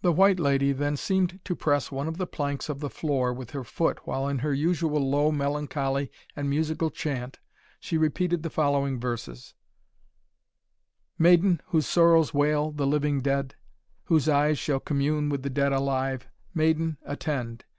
[0.00, 3.50] The White Lady then seemed to press one of the planks of the floor with
[3.50, 7.40] her foot, while, in her usual low, melancholy, and musical chant,
[7.78, 9.52] she repeated the following verses:
[11.18, 13.54] "Maiden, whose sorrows wail the Living Dead,
[14.04, 17.66] Whose eyes shall commune with the Dead Alive, Maiden, attend!